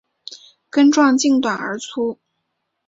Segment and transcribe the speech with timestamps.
[0.71, 2.17] 根状茎短而粗。